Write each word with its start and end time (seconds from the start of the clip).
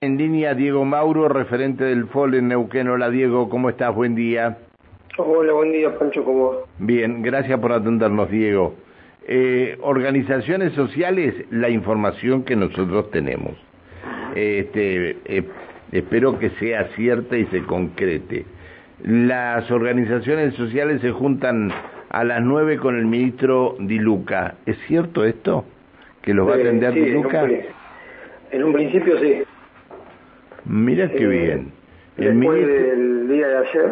En 0.00 0.16
línea 0.16 0.54
Diego 0.54 0.84
Mauro, 0.84 1.28
referente 1.28 1.82
del 1.82 2.06
FOL 2.06 2.34
en 2.36 2.46
Neuquén. 2.46 2.86
Hola 2.88 3.10
Diego, 3.10 3.48
¿cómo 3.48 3.68
estás? 3.68 3.92
Buen 3.92 4.14
día. 4.14 4.58
Hola, 5.16 5.52
buen 5.54 5.72
día 5.72 5.98
Pancho, 5.98 6.22
¿cómo 6.24 6.52
Bien, 6.78 7.20
gracias 7.20 7.58
por 7.58 7.72
atendernos 7.72 8.30
Diego. 8.30 8.76
Eh, 9.26 9.76
organizaciones 9.80 10.72
sociales, 10.74 11.34
la 11.50 11.68
información 11.68 12.44
que 12.44 12.54
nosotros 12.54 13.10
tenemos. 13.10 13.54
Este, 14.36 15.16
eh, 15.24 15.42
espero 15.90 16.38
que 16.38 16.50
sea 16.50 16.84
cierta 16.94 17.36
y 17.36 17.46
se 17.46 17.64
concrete. 17.64 18.46
Las 19.02 19.68
organizaciones 19.68 20.54
sociales 20.54 21.00
se 21.00 21.10
juntan 21.10 21.72
a 22.10 22.22
las 22.22 22.40
nueve 22.40 22.76
con 22.76 22.96
el 22.96 23.06
ministro 23.06 23.74
Di 23.80 23.98
Luca. 23.98 24.54
¿Es 24.64 24.78
cierto 24.86 25.24
esto? 25.24 25.64
¿Que 26.22 26.34
los 26.34 26.48
va 26.48 26.54
a 26.54 26.58
Eh, 26.58 26.60
atender 26.60 26.94
sí, 26.94 27.00
Di 27.00 27.10
en 27.10 27.16
un 27.16 27.22
Luca? 27.24 27.48
En 28.52 28.62
un 28.62 28.72
principio 28.72 29.18
sí. 29.18 29.42
Mira 30.68 31.08
qué 31.10 31.24
Eh, 31.24 31.26
bien. 31.26 31.72
El 32.18 32.38
Después 32.38 32.66
ministro- 32.66 32.86
del 32.96 33.28
día 33.28 33.48
de 33.48 33.56
ayer, 33.58 33.90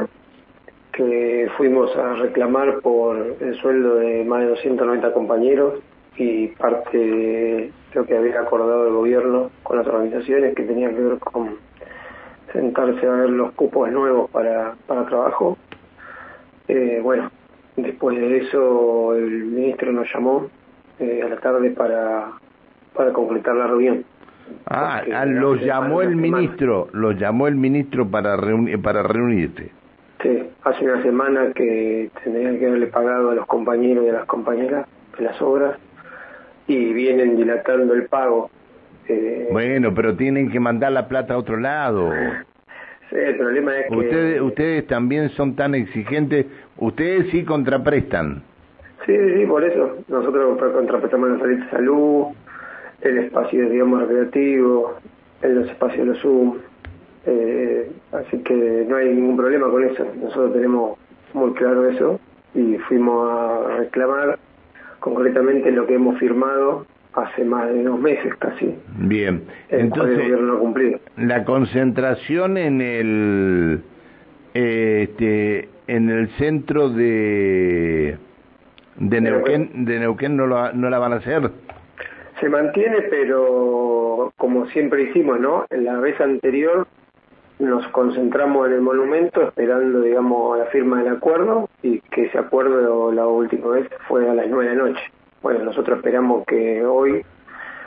que 0.92 1.48
fuimos 1.56 1.95
a 1.96 2.14
reclamar 2.14 2.80
por 2.80 3.37
el 3.41 3.55
sueldo 3.56 3.96
de 3.96 4.24
más 4.24 4.41
de 4.41 4.48
290 4.48 5.12
compañeros 5.12 5.74
y 6.16 6.48
parte 6.48 6.96
de 6.98 7.70
lo 7.95 8.04
que 8.06 8.16
había 8.16 8.41
acordado 8.41 8.87
el 8.88 8.95
gobierno 8.95 9.51
con 9.62 9.78
las 9.78 9.87
organizaciones 9.87 10.54
que 10.54 10.62
tenía 10.65 10.88
que 10.91 11.01
ver 11.01 11.18
con 11.18 11.56
sentarse 12.52 13.06
a 13.06 13.10
ver 13.12 13.30
los 13.30 13.52
cupos 13.52 13.90
nuevos 13.90 14.30
para, 14.30 14.74
para 14.87 15.06
trabajo. 15.06 15.59
Eh, 16.68 17.01
bueno, 17.02 17.30
después 17.77 18.18
de 18.18 18.38
eso 18.38 19.15
el 19.15 19.45
ministro 19.45 19.93
nos 19.93 20.09
llamó 20.12 20.48
eh, 20.98 21.23
a 21.23 21.29
la 21.29 21.37
tarde 21.37 21.70
para, 21.70 22.32
para 22.95 23.12
completar 23.12 23.54
la 23.56 23.66
reunión. 23.66 24.04
Ah, 24.66 25.02
ah, 25.14 25.24
los 25.27 25.60
llamó 25.62 26.02
el 26.02 26.16
ministro, 26.16 26.88
los 26.92 27.18
llamó 27.18 27.46
el 27.48 27.54
ministro 27.56 28.09
para 28.09 28.37
reuni- 28.37 28.80
para 28.80 29.02
reunirse. 29.02 29.70
Sí, 30.23 30.43
hace 30.65 30.84
una 30.84 31.02
semana 31.02 31.52
que 31.54 32.10
tendrían 32.24 32.59
que 32.59 32.66
haberle 32.66 32.87
pagado 32.88 33.30
a 33.30 33.34
los 33.34 33.46
compañeros 33.46 34.04
y 34.06 34.09
a 34.09 34.12
las 34.15 34.24
compañeras 34.26 34.87
de 35.18 35.24
las 35.24 35.40
obras 35.43 35.79
y 36.66 36.93
vienen 36.93 37.37
dilatando 37.37 37.95
el 37.95 38.06
pago. 38.06 38.51
Eh, 39.09 39.48
Bueno, 39.52 39.95
pero 39.95 40.16
tienen 40.16 40.51
que 40.51 40.59
mandar 40.59 40.90
la 40.93 41.06
plata 41.06 41.34
a 41.34 41.38
otro 41.38 41.56
lado. 41.59 42.10
sí, 43.10 43.16
el 43.16 43.37
problema 43.37 43.76
es 43.78 43.87
que... 43.88 43.96
Ustedes 43.96 44.40
ustedes 44.40 44.87
también 44.88 45.28
son 45.30 45.54
tan 45.54 45.74
exigentes, 45.76 46.46
ustedes 46.78 47.30
sí 47.30 47.45
contraprestan. 47.45 48.43
Sí, 49.04 49.15
sí, 49.16 49.34
sí, 49.40 49.46
por 49.46 49.62
eso. 49.62 49.99
Nosotros 50.09 50.59
contraprestamos 50.73 51.38
la 51.40 51.71
salud 51.71 52.26
de 53.01 53.09
salud, 53.09 53.19
el 53.19 53.25
espacio, 53.25 53.69
digamos, 53.69 54.01
recreativo, 54.01 54.95
en 55.43 55.55
los 55.55 55.69
espacios 55.69 55.99
de 55.99 56.05
los 56.07 56.19
Zoom. 56.21 56.57
Eh, 57.27 57.91
así 58.13 58.39
que 58.39 58.87
no 58.89 58.97
hay 58.97 59.15
ningún 59.15 59.37
problema 59.37 59.69
con 59.69 59.85
eso. 59.85 60.07
Nosotros 60.23 60.52
tenemos 60.52 60.99
muy 61.35 61.52
claro 61.55 61.89
eso 61.89 62.21
y 62.55 62.77
fuimos 62.89 63.29
a 63.30 63.77
reclamar 63.79 64.39
concretamente 65.00 65.71
lo 65.71 65.87
que 65.87 65.94
hemos 65.94 66.19
firmado 66.19 66.87
hace 67.12 67.44
más 67.44 67.69
de 67.72 67.83
dos 67.83 67.99
meses 67.99 68.34
casi, 68.37 68.75
Bien, 68.99 69.43
el 69.71 69.81
el 69.81 69.87
entonces 69.87 70.33
cumplido. 70.61 70.99
la 71.17 71.44
concentración 71.44 72.59
en 72.59 72.81
el 72.83 73.81
eh, 74.55 75.09
este 75.09 75.69
en 75.87 76.11
el 76.11 76.28
centro 76.37 76.91
de 76.91 78.19
de 78.99 79.21
Neuquén 79.21 79.84
de 79.87 79.99
Neuquén 79.99 80.37
no 80.37 80.47
lo, 80.47 80.72
no 80.72 80.91
la 80.91 80.99
van 80.99 81.15
a 81.15 81.17
hacer. 81.17 81.50
Se 82.41 82.48
mantiene, 82.48 83.03
pero 83.03 84.32
como 84.37 84.66
siempre 84.66 85.04
hicimos, 85.04 85.41
¿no? 85.41 85.66
En 85.70 85.84
la 85.84 85.98
vez 85.98 86.20
anterior 86.20 86.87
nos 87.59 87.87
concentramos 87.88 88.66
en 88.66 88.75
el 88.75 88.81
monumento 88.82 89.43
esperando, 89.43 90.03
digamos, 90.03 90.59
la 90.59 90.66
firma 90.66 91.03
del 91.03 91.15
acuerdo 91.15 91.70
y 91.82 92.00
que 92.00 92.26
ese 92.26 92.38
acuerdo 92.38 93.10
la 93.12 93.26
última 93.26 93.69
vez 93.69 93.88
fue 94.06 94.28
a 94.28 94.34
las 94.34 94.49
nueve 94.49 94.71
de 94.71 94.77
la 94.77 94.83
noche. 94.83 95.03
Bueno, 95.43 95.65
nosotros 95.65 95.99
esperamos 95.99 96.44
que 96.47 96.84
hoy, 96.84 97.25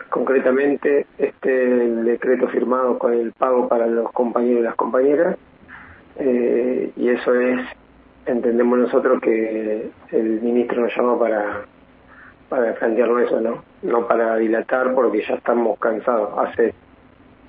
concretamente, 0.09 1.05
esté 1.19 1.85
el 1.85 2.05
decreto 2.05 2.47
firmado 2.47 2.97
con 2.97 3.13
el 3.13 3.31
pago 3.33 3.67
para 3.67 3.85
los 3.85 4.11
compañeros 4.11 4.61
y 4.61 4.63
las 4.63 4.75
compañeras 4.75 5.37
eh, 6.19 6.91
y 6.97 7.09
eso 7.09 7.33
es, 7.33 7.61
entendemos 8.25 8.77
nosotros 8.77 9.21
que 9.21 9.89
el 10.11 10.41
ministro 10.41 10.81
nos 10.81 10.95
llama 10.95 11.17
para 11.17 11.65
para 12.49 12.73
plantearlo 12.73 13.19
eso, 13.19 13.39
¿no? 13.39 13.63
No 13.83 14.07
para 14.07 14.35
dilatar 14.37 14.93
porque 14.93 15.21
ya 15.21 15.35
estamos 15.35 15.79
cansados. 15.79 16.31
Hace 16.37 16.73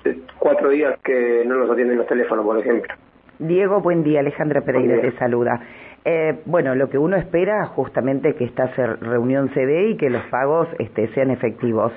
eh, 0.05 0.19
cuatro 0.39 0.69
días 0.69 0.99
que 1.03 1.43
no 1.45 1.55
nos 1.55 1.71
atienden 1.71 1.97
los 1.97 2.07
teléfonos, 2.07 2.45
por 2.45 2.59
ejemplo. 2.59 2.93
Diego, 3.39 3.81
buen 3.81 4.03
día. 4.03 4.19
Alejandra 4.19 4.61
Pereira 4.61 4.95
día. 4.95 5.11
te 5.11 5.17
saluda. 5.17 5.59
Eh, 6.05 6.39
bueno, 6.45 6.73
lo 6.75 6.89
que 6.89 6.97
uno 6.97 7.15
espera 7.17 7.65
justamente 7.67 8.35
que 8.35 8.45
esta 8.45 8.67
reunión 9.01 9.53
se 9.53 9.65
dé 9.65 9.89
y 9.89 9.97
que 9.97 10.09
los 10.09 10.23
pagos 10.25 10.67
este, 10.79 11.07
sean 11.13 11.29
efectivos. 11.31 11.91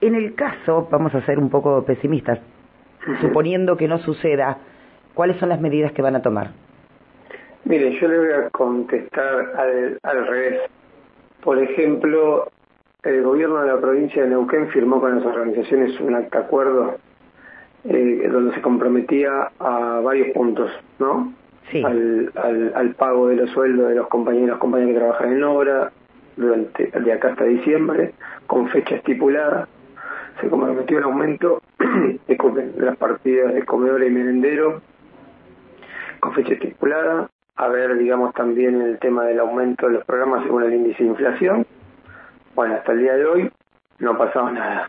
En 0.00 0.14
el 0.14 0.34
caso, 0.34 0.88
vamos 0.90 1.14
a 1.14 1.24
ser 1.24 1.38
un 1.38 1.50
poco 1.50 1.84
pesimistas, 1.84 2.38
suponiendo 3.20 3.76
que 3.76 3.88
no 3.88 3.98
suceda, 3.98 4.58
¿cuáles 5.14 5.36
son 5.38 5.48
las 5.48 5.60
medidas 5.60 5.92
que 5.92 6.02
van 6.02 6.14
a 6.14 6.22
tomar? 6.22 6.50
Mire, 7.64 7.98
yo 7.98 8.08
le 8.08 8.18
voy 8.18 8.32
a 8.32 8.50
contestar 8.50 9.52
al, 9.56 9.98
al 10.02 10.26
revés. 10.26 10.60
Por 11.44 11.58
ejemplo, 11.58 12.50
el 13.02 13.22
gobierno 13.22 13.60
de 13.60 13.68
la 13.68 13.78
provincia 13.78 14.22
de 14.22 14.30
Neuquén 14.30 14.68
firmó 14.68 15.00
con 15.00 15.14
las 15.14 15.26
organizaciones 15.26 16.00
un 16.00 16.14
acta 16.14 16.40
acuerdo 16.40 16.96
eh, 17.84 18.28
donde 18.32 18.54
se 18.54 18.62
comprometía 18.62 19.50
a 19.58 20.00
varios 20.02 20.28
puntos, 20.28 20.70
¿no? 20.98 21.34
Sí. 21.70 21.82
Al, 21.84 22.32
al, 22.34 22.72
al 22.74 22.94
pago 22.94 23.28
de 23.28 23.36
los 23.36 23.50
sueldos 23.50 23.88
de 23.88 23.94
los 23.94 24.08
compañeros 24.08 24.46
y 24.46 24.50
las 24.50 24.58
compañeras 24.58 24.94
que 24.94 24.98
trabajan 25.00 25.32
en 25.32 25.44
obra 25.44 25.92
durante 26.36 26.86
de 26.86 27.12
acá 27.12 27.28
hasta 27.28 27.44
diciembre, 27.44 28.14
con 28.46 28.68
fecha 28.68 28.96
estipulada. 28.96 29.68
Se 30.40 30.48
comprometió 30.48 30.98
el 30.98 31.04
aumento 31.04 31.62
disculpen, 32.26 32.72
de 32.76 32.86
las 32.86 32.96
partidas 32.96 33.54
de 33.54 33.64
comedor 33.64 34.02
y 34.02 34.10
merendero 34.10 34.80
con 36.20 36.32
fecha 36.32 36.54
estipulada, 36.54 37.28
a 37.56 37.68
ver, 37.68 37.96
digamos, 37.98 38.34
también 38.34 38.80
el 38.82 38.98
tema 38.98 39.24
del 39.24 39.40
aumento 39.40 39.86
de 39.86 39.94
los 39.94 40.04
programas 40.04 40.42
según 40.44 40.64
el 40.64 40.74
índice 40.74 41.02
de 41.04 41.10
inflación. 41.10 41.66
Bueno, 42.54 42.74
hasta 42.74 42.92
el 42.92 42.98
día 43.00 43.14
de 43.14 43.24
hoy 43.26 43.50
no 44.00 44.12
ha 44.12 44.18
pasado 44.18 44.50
nada. 44.50 44.88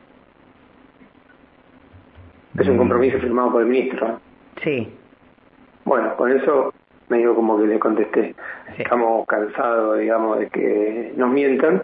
Es 2.58 2.68
un 2.68 2.76
Mm. 2.76 2.80
compromiso 2.80 3.20
firmado 3.20 3.52
por 3.52 3.62
el 3.62 3.68
ministro. 3.68 4.08
¿no? 4.08 4.20
Sí. 4.64 4.92
Bueno, 5.84 6.16
con 6.16 6.32
eso 6.32 6.74
medio 7.10 7.36
como 7.36 7.60
que 7.60 7.68
le 7.68 7.80
contesté. 7.80 8.34
Sí. 8.76 8.82
Estamos 8.84 9.28
cansados, 9.28 10.00
digamos, 10.00 10.40
de 10.40 10.50
que 10.50 11.14
nos 11.18 11.30
mientan 11.30 11.84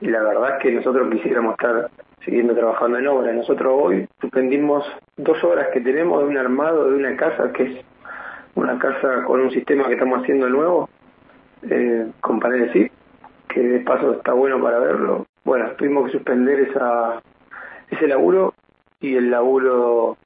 y 0.00 0.06
la 0.08 0.22
verdad 0.22 0.56
es 0.56 0.62
que 0.62 0.72
nosotros 0.72 1.10
quisiéramos 1.10 1.52
estar 1.52 1.90
siguiendo 2.24 2.54
trabajando 2.54 2.98
en 2.98 3.06
obra. 3.08 3.32
Nosotros 3.32 3.72
hoy 3.82 4.08
suspendimos 4.20 4.84
dos 5.16 5.42
horas 5.42 5.68
que 5.72 5.80
tenemos 5.80 6.20
de 6.22 6.28
un 6.28 6.36
armado 6.38 6.90
de 6.90 6.96
una 6.96 7.16
casa 7.16 7.52
que 7.52 7.62
es 7.64 7.84
una 8.54 8.78
casa 8.78 9.24
con 9.24 9.40
un 9.40 9.50
sistema 9.50 9.86
que 9.86 9.94
estamos 9.94 10.22
haciendo 10.22 10.48
nuevo, 10.48 10.88
eh, 11.68 12.06
con 12.20 12.40
paredes 12.40 12.72
sí, 12.72 12.90
que 13.48 13.60
de 13.60 13.80
paso 13.80 14.12
está 14.14 14.32
bueno 14.32 14.62
para 14.62 14.78
verlo. 14.78 15.26
Bueno, 15.44 15.70
tuvimos 15.72 16.06
que 16.06 16.12
suspender 16.12 16.60
esa 16.60 17.22
ese 17.90 18.06
laburo 18.06 18.54
y 19.00 19.16
el 19.16 19.30
laburo 19.30 20.16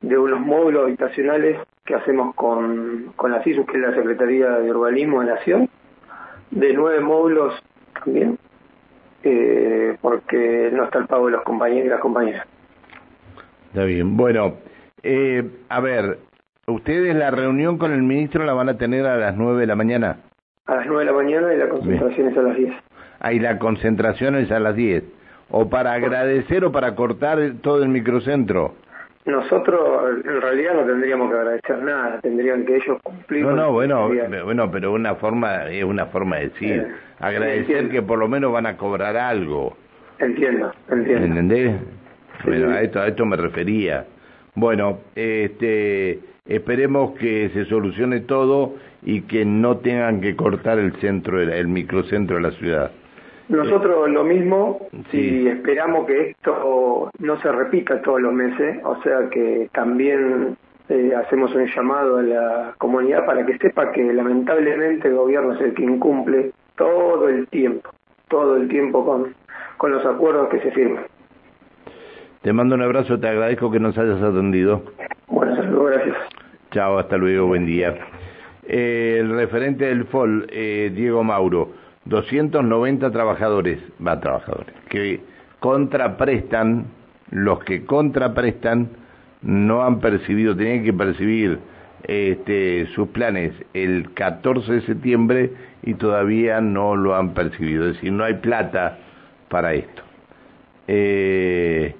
de 0.00 0.18
unos 0.18 0.40
módulos 0.40 0.84
habitacionales 0.84 1.58
que 1.84 1.94
hacemos 1.94 2.34
con, 2.34 3.12
con 3.16 3.30
la 3.30 3.42
CISUS, 3.42 3.66
que 3.66 3.76
es 3.76 3.82
la 3.82 3.94
Secretaría 3.94 4.50
de 4.50 4.70
Urbanismo 4.70 5.20
de 5.20 5.26
Nación, 5.26 5.68
de 6.50 6.72
nueve 6.72 7.00
módulos 7.00 7.54
también, 8.02 8.38
eh, 9.22 9.96
porque 10.00 10.70
no 10.72 10.84
está 10.84 10.98
el 10.98 11.06
pago 11.06 11.26
de 11.26 11.32
los 11.32 11.42
compañeros 11.42 11.86
y 11.86 11.90
las 11.90 12.00
compañeras. 12.00 12.46
Está 13.68 13.84
bien. 13.84 14.16
Bueno, 14.16 14.54
eh, 15.02 15.48
a 15.68 15.80
ver, 15.80 16.18
ustedes 16.66 17.14
la 17.14 17.30
reunión 17.30 17.78
con 17.78 17.92
el 17.92 18.02
ministro 18.02 18.44
la 18.44 18.52
van 18.54 18.68
a 18.68 18.76
tener 18.78 19.06
a 19.06 19.16
las 19.16 19.36
nueve 19.36 19.60
de 19.60 19.66
la 19.66 19.76
mañana. 19.76 20.16
A 20.66 20.76
las 20.76 20.86
nueve 20.86 21.04
de 21.04 21.10
la 21.10 21.16
mañana 21.16 21.52
y 21.54 21.58
la 21.58 21.68
concentración 21.68 22.28
es 22.28 22.36
a 22.38 22.42
las 22.42 22.56
10. 22.56 22.72
Ahí 23.20 23.38
la 23.38 23.58
concentración 23.58 24.34
es 24.36 24.50
a 24.50 24.58
las 24.60 24.74
10. 24.76 25.04
O 25.50 25.68
para 25.68 25.92
agradecer 25.92 26.64
o 26.64 26.72
para 26.72 26.94
cortar 26.94 27.38
todo 27.62 27.82
el 27.82 27.88
microcentro. 27.90 28.74
Nosotros 29.26 29.80
en 30.24 30.40
realidad 30.42 30.74
no 30.74 30.84
tendríamos 30.84 31.30
que 31.30 31.36
agradecer 31.38 31.78
nada, 31.82 32.20
tendrían 32.20 32.66
que 32.66 32.76
ellos 32.76 32.98
cumplir. 33.02 33.42
No, 33.44 33.52
no, 33.52 33.72
bueno, 33.72 34.10
bueno, 34.44 34.70
pero 34.70 34.92
una 34.92 35.14
forma 35.14 35.66
es 35.70 35.82
una 35.84 36.06
forma 36.06 36.36
de 36.36 36.48
decir, 36.48 36.72
Eh, 36.80 36.86
agradecer 37.20 37.60
entiendo. 37.76 37.90
que 37.92 38.02
por 38.02 38.18
lo 38.18 38.28
menos 38.28 38.52
van 38.52 38.66
a 38.66 38.76
cobrar 38.76 39.16
algo, 39.16 39.76
Entiendo, 40.18 40.72
entiendo. 40.90 41.24
¿entendés? 41.26 41.72
Sí, 42.42 42.48
Bueno, 42.50 42.70
a 42.70 42.80
esto 42.82 43.00
a 43.00 43.08
esto 43.08 43.24
me 43.24 43.36
refería. 43.36 44.04
Bueno, 44.54 44.98
este 45.14 46.20
esperemos 46.46 47.12
que 47.18 47.50
se 47.50 47.64
solucione 47.66 48.20
todo 48.20 48.74
y 49.02 49.22
que 49.22 49.44
no 49.44 49.78
tengan 49.78 50.20
que 50.20 50.36
cortar 50.36 50.78
el 50.78 50.92
centro 51.00 51.40
el 51.40 51.68
microcentro 51.68 52.36
de 52.36 52.42
la 52.42 52.50
ciudad. 52.52 52.90
Nosotros 53.48 54.08
lo 54.10 54.24
mismo 54.24 54.88
y 55.12 55.48
esperamos 55.48 56.06
que 56.06 56.30
esto 56.30 57.10
no 57.18 57.40
se 57.40 57.52
repita 57.52 58.00
todos 58.00 58.20
los 58.20 58.32
meses, 58.32 58.78
o 58.84 59.02
sea 59.02 59.28
que 59.30 59.68
también 59.72 60.56
eh, 60.88 61.12
hacemos 61.14 61.54
un 61.54 61.66
llamado 61.66 62.18
a 62.18 62.22
la 62.22 62.74
comunidad 62.78 63.26
para 63.26 63.44
que 63.44 63.58
sepa 63.58 63.92
que 63.92 64.02
lamentablemente 64.12 65.08
el 65.08 65.14
gobierno 65.14 65.54
es 65.54 65.60
el 65.60 65.74
que 65.74 65.82
incumple 65.82 66.52
todo 66.76 67.28
el 67.28 67.46
tiempo, 67.48 67.90
todo 68.28 68.56
el 68.56 68.68
tiempo 68.68 69.04
con, 69.04 69.34
con 69.76 69.92
los 69.92 70.04
acuerdos 70.06 70.48
que 70.48 70.60
se 70.60 70.70
firman. 70.72 71.04
Te 72.40 72.52
mando 72.52 72.74
un 72.74 72.82
abrazo, 72.82 73.18
te 73.18 73.28
agradezco 73.28 73.70
que 73.70 73.80
nos 73.80 73.96
hayas 73.96 74.22
atendido. 74.22 74.82
Bueno, 75.28 75.56
saludos, 75.56 75.92
gracias. 75.92 76.16
Chao, 76.74 76.98
hasta 76.98 77.16
luego, 77.16 77.46
buen 77.46 77.66
día. 77.66 77.94
Eh, 78.66 79.18
el 79.20 79.30
referente 79.30 79.84
del 79.84 80.06
FOL, 80.06 80.48
eh, 80.50 80.90
Diego 80.92 81.22
Mauro 81.22 81.72
290 82.06 83.12
trabajadores, 83.12 83.78
va 84.04 84.18
trabajadores, 84.18 84.74
que 84.88 85.20
contraprestan, 85.60 86.86
los 87.30 87.62
que 87.62 87.84
contraprestan 87.84 88.88
no 89.42 89.84
han 89.84 90.00
percibido, 90.00 90.56
tenían 90.56 90.82
que 90.82 90.92
percibir 90.92 91.60
este, 92.02 92.88
sus 92.96 93.06
planes 93.10 93.52
el 93.72 94.12
14 94.12 94.72
de 94.72 94.80
septiembre 94.80 95.52
y 95.84 95.94
todavía 95.94 96.60
no 96.60 96.96
lo 96.96 97.14
han 97.14 97.34
percibido, 97.34 97.86
es 97.86 97.94
decir, 97.94 98.10
no 98.10 98.24
hay 98.24 98.34
plata 98.34 98.98
para 99.48 99.74
esto. 99.74 100.02
Eh, 100.88 101.94